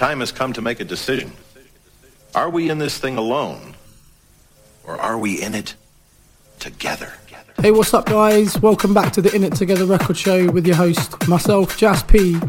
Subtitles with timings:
[0.00, 1.30] time has come to make a decision.
[2.34, 3.74] Are we in this thing alone?
[4.86, 5.74] Or are we in it
[6.58, 7.12] together?
[7.60, 8.58] Hey, what's up, guys?
[8.62, 12.40] Welcome back to the In It Together record show with your host, myself, Jas P,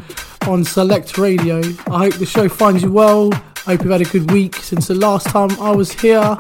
[0.48, 1.58] on Select Radio.
[1.88, 3.34] I hope the show finds you well.
[3.34, 6.38] I hope you've had a good week since the last time I was here.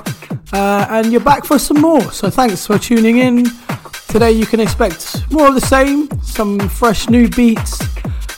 [0.53, 2.09] Uh, and you're back for some more.
[2.13, 3.47] So thanks for tuning in.
[4.07, 7.81] Today you can expect more of the same, some fresh new beats,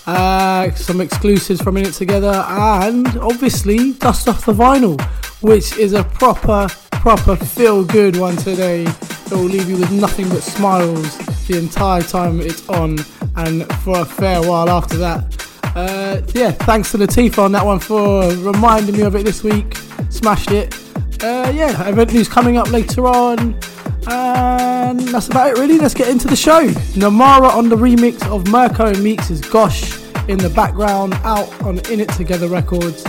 [0.06, 5.02] uh, some exclusives from In It Together, and obviously dust off the vinyl,
[5.42, 8.84] which is a proper, proper feel good one today.
[8.84, 11.18] It will leave you with nothing but smiles
[11.48, 12.98] the entire time it's on,
[13.36, 15.48] and for a fair while after that.
[15.76, 19.76] Uh, yeah, thanks to Latifah on that one for reminding me of it this week.
[20.10, 20.74] Smashed it.
[21.24, 23.58] Uh, yeah, event news coming up later on.
[24.08, 25.80] And that's about it, really.
[25.80, 26.68] Let's get into the show.
[26.96, 32.10] Namara on the remix of Mirko Meeks' Gosh in the background, out on In It
[32.10, 33.04] Together Records.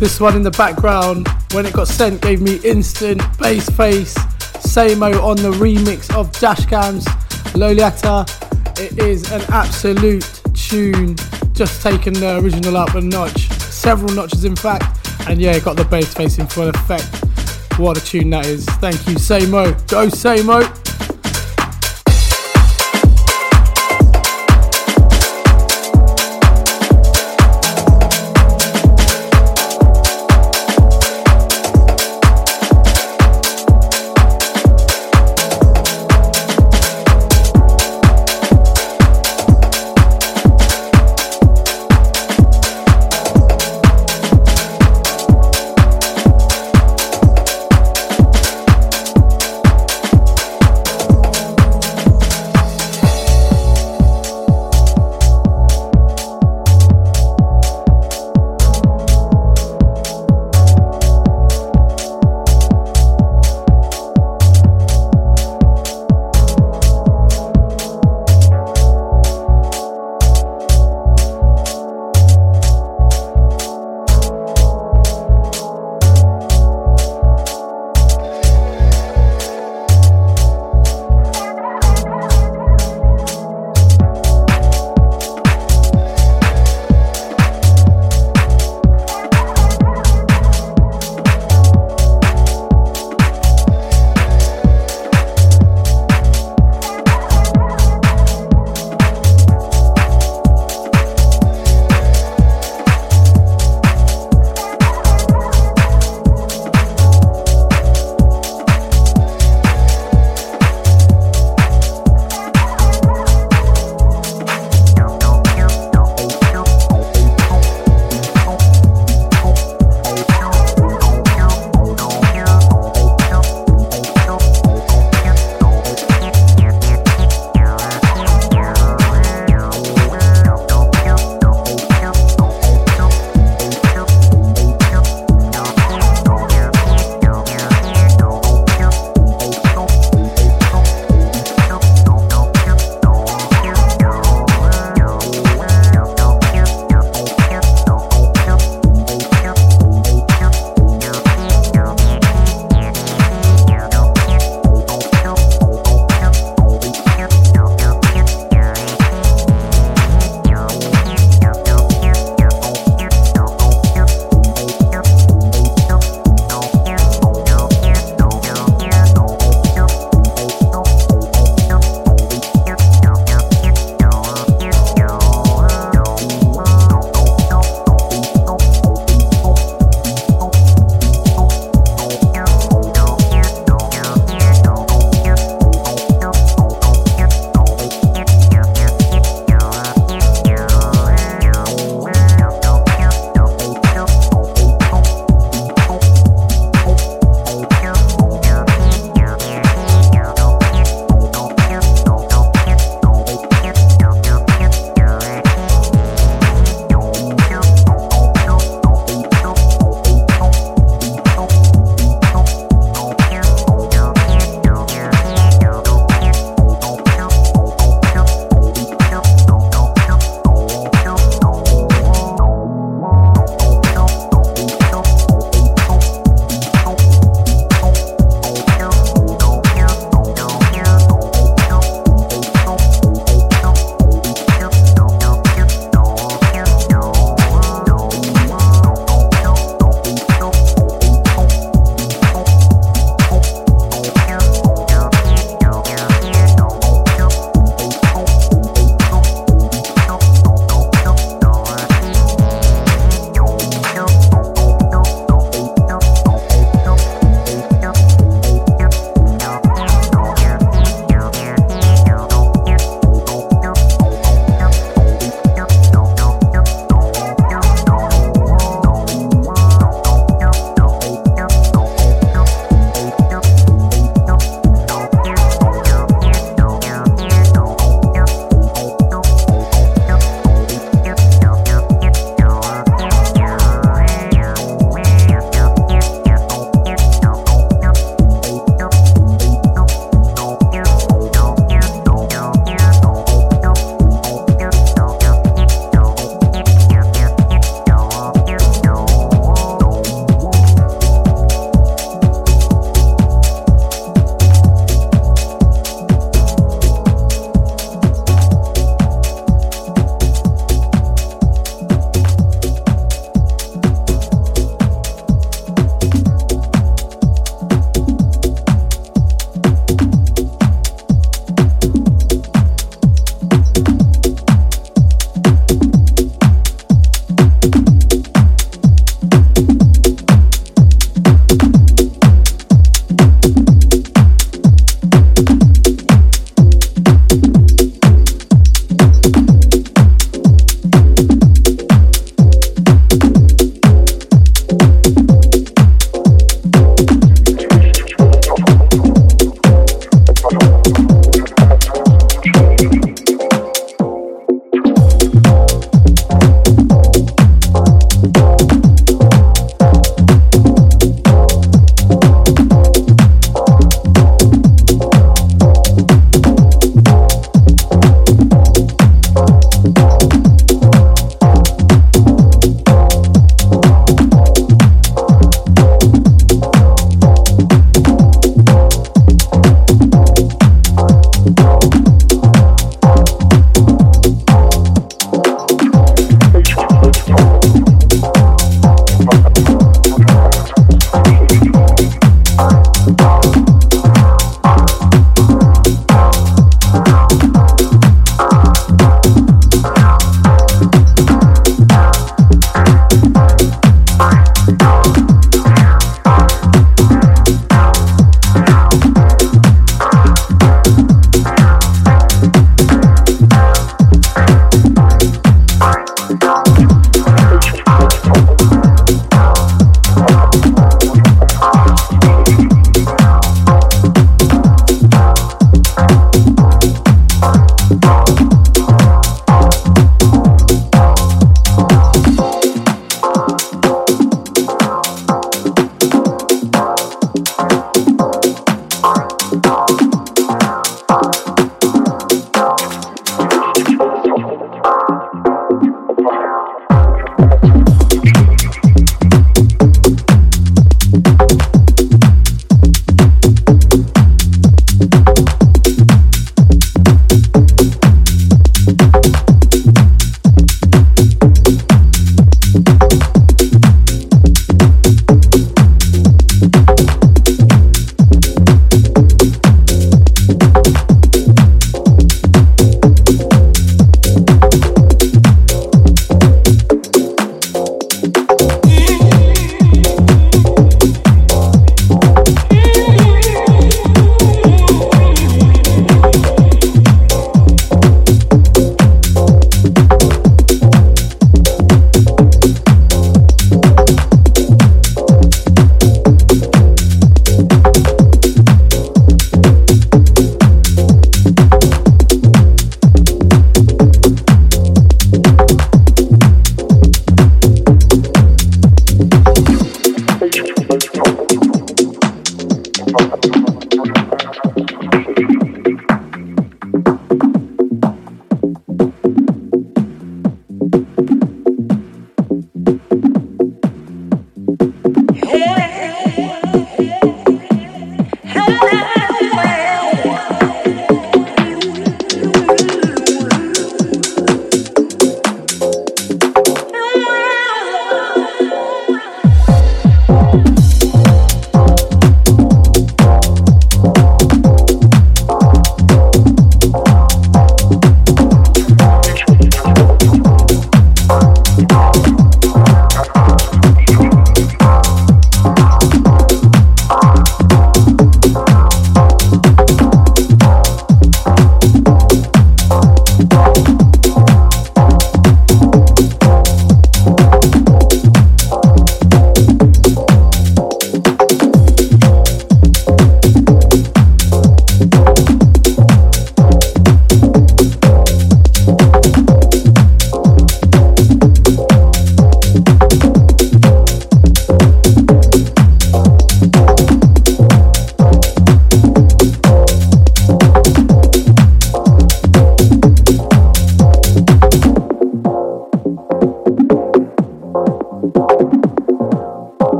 [0.00, 4.14] This one in the background, when it got sent, gave me instant bass face.
[4.64, 7.04] Samo on the remix of Dashcam's
[7.52, 8.26] Loliata.
[8.80, 11.16] It is an absolute tune,
[11.52, 15.06] just taking the original up a notch, several notches in fact.
[15.28, 17.78] And yeah, it got the bass face in full effect.
[17.78, 18.64] What a tune that is.
[18.64, 19.74] Thank you, Samo.
[19.90, 20.79] Go, Samo.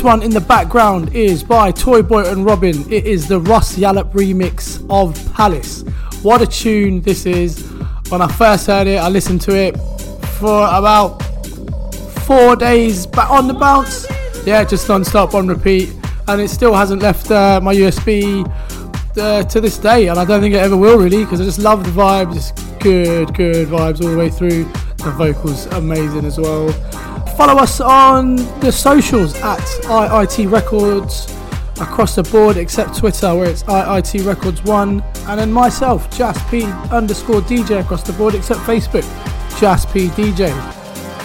[0.00, 2.90] This one in the background is by Toy Boy and Robin.
[2.90, 5.82] It is the Russ Yallop remix of Palace.
[6.22, 7.70] What a tune this is.
[8.08, 9.76] When I first heard it, I listened to it
[10.38, 11.22] for about
[12.24, 14.06] four days back on the bounce.
[14.46, 15.94] Yeah, just non stop on repeat.
[16.28, 18.50] And it still hasn't left uh, my USB
[19.18, 20.08] uh, to this day.
[20.08, 22.56] And I don't think it ever will really because I just love the vibes.
[22.80, 24.64] Good, good vibes all the way through.
[24.96, 26.70] The vocals amazing as well.
[27.40, 31.24] Follow us on the socials at IIT Records
[31.80, 36.10] across the board except Twitter where it's IIT Records 1 and then myself,
[36.50, 39.04] P underscore DJ across the board except Facebook,
[39.90, 40.50] P DJ.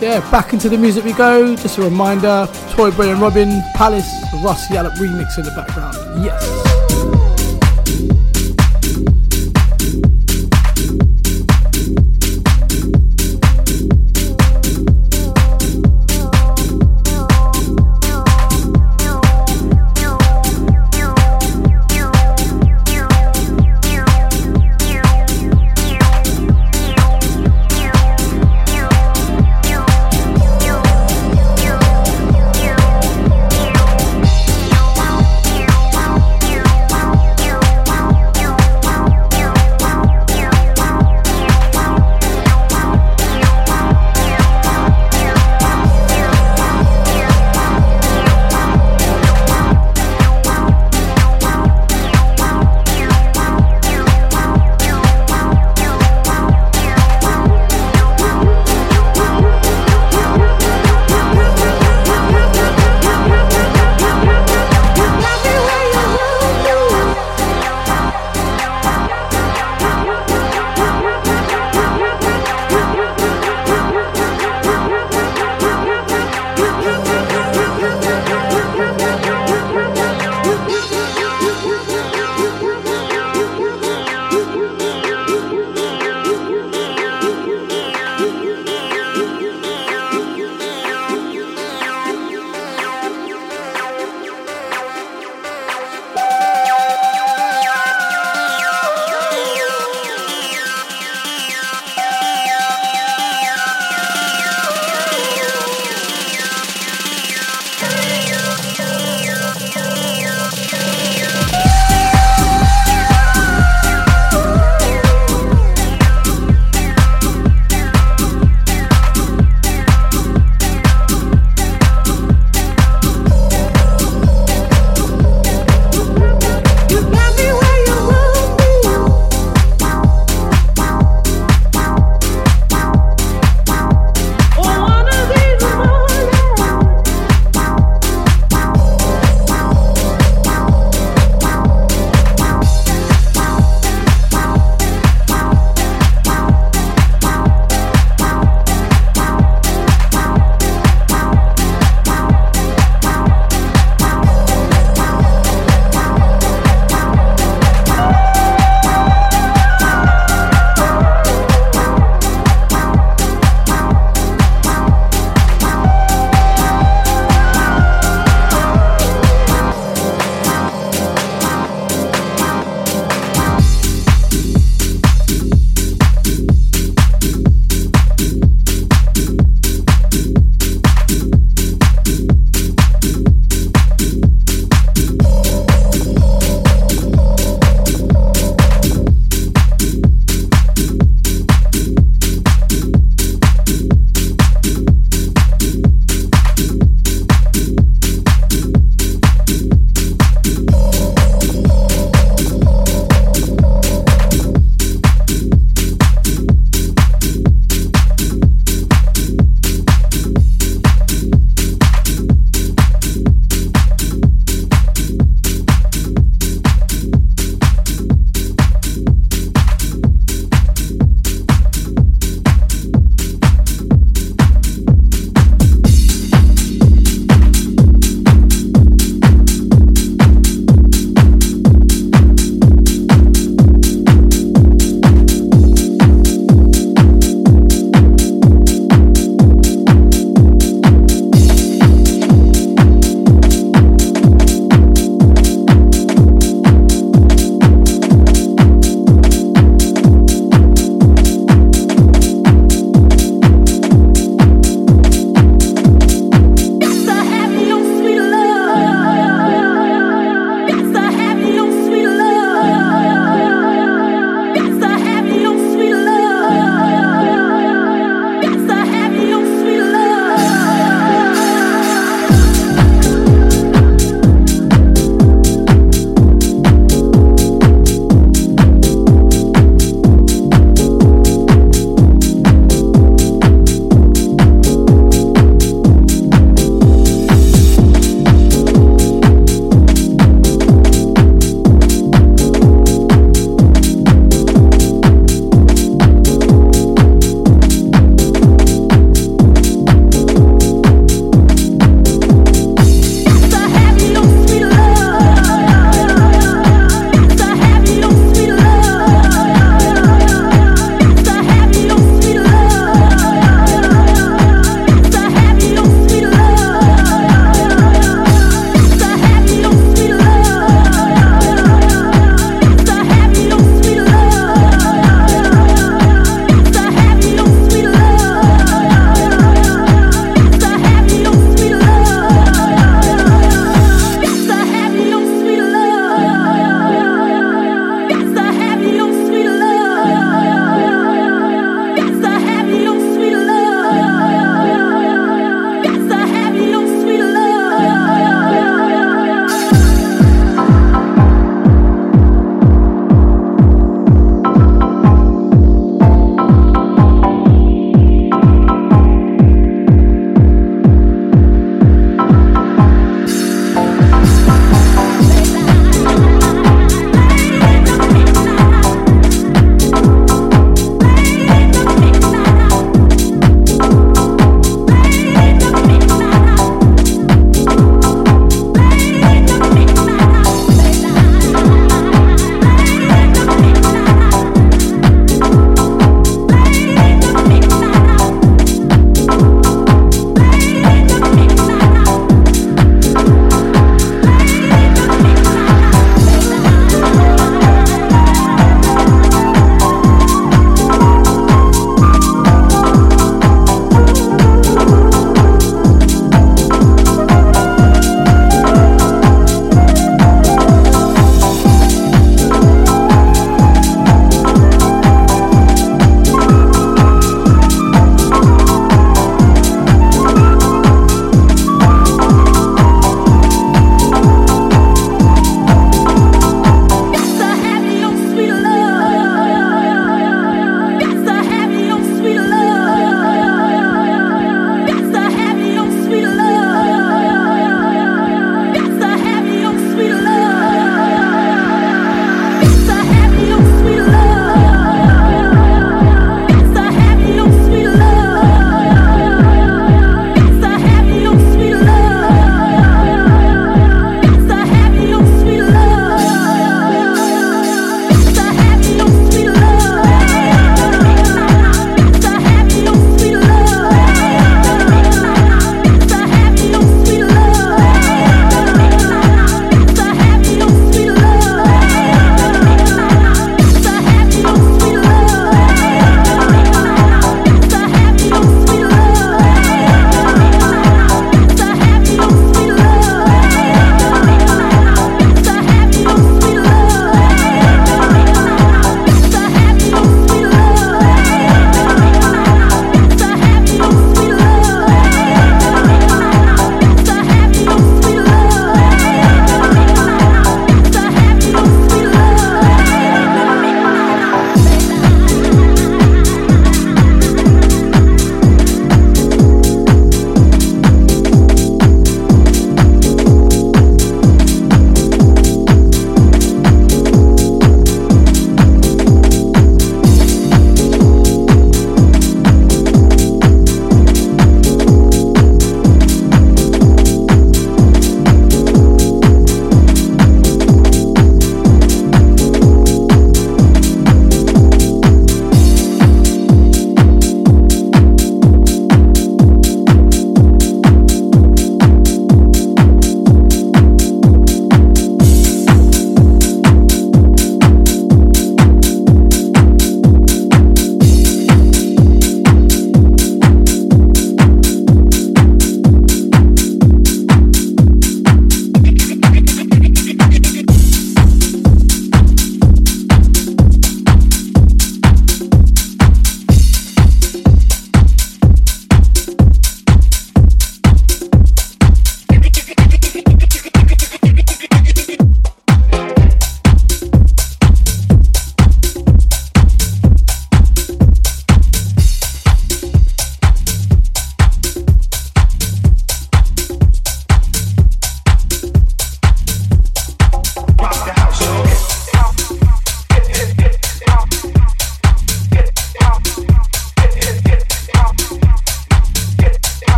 [0.00, 1.54] Yeah, back into the music we go.
[1.54, 4.10] Just a reminder, Toy Boy and Robin, Palace,
[4.42, 6.24] Russ Yallop remix in the background.
[6.24, 6.77] Yes.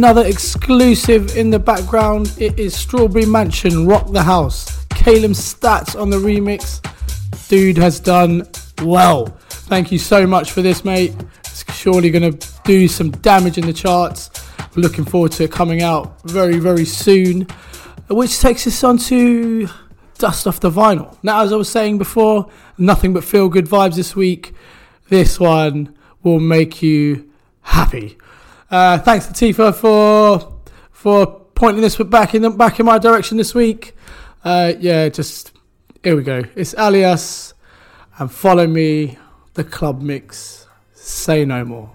[0.00, 2.32] Another exclusive in the background.
[2.38, 4.86] It is Strawberry Mansion, Rock the House.
[4.88, 6.80] Caleb Stats on the remix.
[7.50, 8.48] Dude has done
[8.80, 9.26] well.
[9.50, 11.14] Thank you so much for this, mate.
[11.40, 14.30] It's surely going to do some damage in the charts.
[14.74, 17.46] Looking forward to it coming out very, very soon.
[18.08, 19.68] Which takes us on to
[20.16, 21.18] Dust Off the Vinyl.
[21.22, 22.48] Now, as I was saying before,
[22.78, 24.54] nothing but feel good vibes this week.
[25.10, 27.30] This one will make you
[27.60, 28.16] happy.
[28.70, 30.60] Uh, thanks to Tifa for
[30.92, 33.96] for pointing this back in back in my direction this week.
[34.44, 35.52] Uh, yeah, just
[36.04, 36.42] here we go.
[36.54, 37.52] It's Aly-Us
[38.18, 39.18] and follow me.
[39.54, 40.68] The club mix.
[40.94, 41.90] Say no more.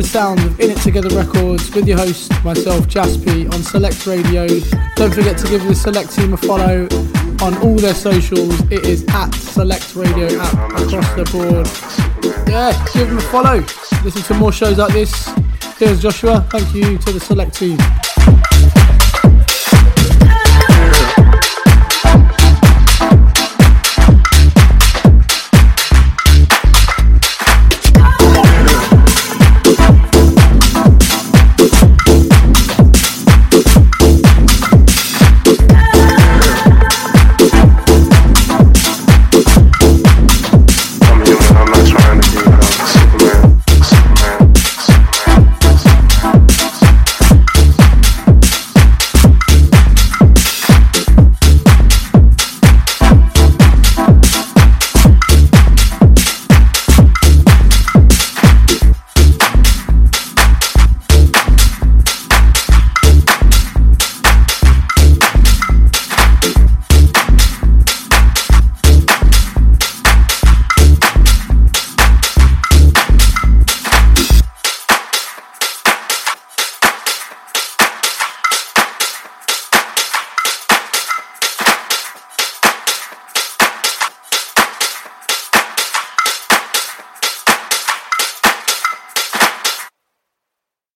[0.00, 4.46] The sound of In It Together Records with your host, myself, Jaspy, on Select Radio.
[4.96, 6.88] Don't forget to give the Select team a follow
[7.42, 8.58] on all their socials.
[8.72, 11.66] It is at Select Radio app across the board.
[12.48, 13.58] Yeah, give them a follow.
[14.02, 15.28] Listen to more shows like this.
[15.76, 16.46] Here's Joshua.
[16.50, 17.76] Thank you to the Select team.